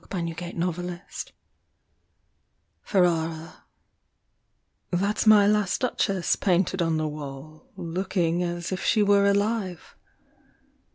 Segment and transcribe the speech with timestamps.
[0.11, 1.25] MY LAST DUCHESS
[2.81, 3.65] Ferrara
[4.89, 9.95] That's my last Duchess painted on the wall, Looking as if she were alive.